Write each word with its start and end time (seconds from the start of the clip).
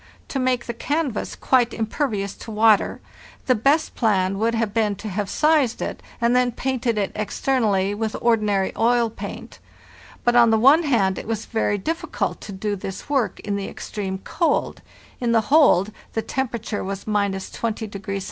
To 0.29 0.39
make 0.39 0.65
the 0.65 0.73
canvas 0.73 1.35
quite 1.35 1.75
impervious 1.75 2.33
to 2.37 2.49
water, 2.49 3.01
the 3.45 3.53
best 3.53 3.93
plan 3.93 4.39
would 4.39 4.55
have 4.55 4.73
been 4.73 4.95
to 4.95 5.07
have 5.07 5.29
sized 5.29 5.79
it, 5.79 6.01
and 6.19 6.35
then 6.35 6.53
painted 6.53 6.97
it 6.97 7.11
externally 7.13 7.93
with 7.93 8.15
or 8.19 8.35
dinary 8.35 8.75
oil 8.75 9.11
paint; 9.11 9.59
but, 10.23 10.35
on 10.35 10.49
the 10.49 10.57
one 10.57 10.81
hand, 10.81 11.19
it 11.19 11.27
was 11.27 11.45
very 11.45 11.77
dif 11.77 12.01
ficult 12.01 12.39
to 12.39 12.51
do 12.51 12.75
this 12.75 13.11
work 13.11 13.39
in 13.41 13.57
the 13.57 13.67
extreme 13.67 14.17
cold 14.23 14.81
(in 15.19 15.33
the 15.33 15.41
hold 15.53 15.91
the 16.13 16.23
temperature 16.23 16.83
was 16.83 17.05
—20 17.05 17.91
C. 17.91 18.19